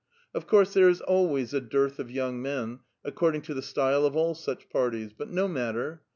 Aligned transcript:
Of 0.33 0.47
course, 0.47 0.73
there 0.73 0.89
is 0.89 0.99
always 0.99 1.53
a 1.53 1.61
dearth 1.61 1.99
of 1.99 2.09
young 2.09 2.41
men, 2.41 2.79
accord 3.03 3.35
ing 3.35 3.43
to 3.43 3.53
the 3.53 3.61
style 3.61 4.03
of 4.03 4.15
all 4.15 4.33
such 4.33 4.67
parties; 4.67 5.13
but 5.15 5.29
no 5.29 5.47
matter. 5.47 6.01